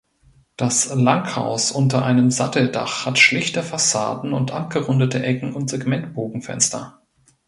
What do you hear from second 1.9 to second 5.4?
einem Satteldach hat schlichte Fassaden und abgerundete